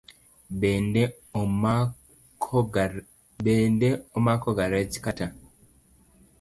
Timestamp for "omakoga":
4.63-4.65